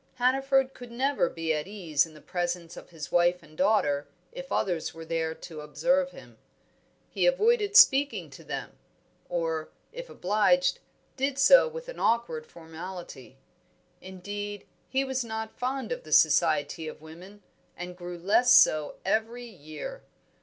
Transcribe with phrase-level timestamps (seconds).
[0.15, 4.51] Hannaford could never be at ease in the presence of his wife and daughter if
[4.51, 6.39] others were there to observe him;
[7.11, 8.71] he avoided speaking to them,
[9.29, 10.79] or, if obliged,
[11.17, 13.37] did so with awkward formality.
[14.01, 17.43] Indeed, he was not fond of the society of women,
[17.77, 20.01] and grew less so every year.